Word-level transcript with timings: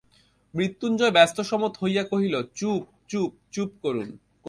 মৃত্যুঞ্জয় 0.53 1.11
ব্যস্তসমস্ত 1.11 1.75
হইয়া 1.81 2.03
কহিল, 2.03 2.35
চুপ, 2.55 2.81
চুপ, 3.09 3.31
চুপ 3.51 3.69
করুন! 3.83 4.07